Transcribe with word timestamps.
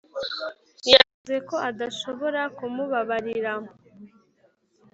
yavuze 0.91 1.35
ko 1.49 1.55
adashobora 1.69 2.41
kumubabarira 2.57 3.53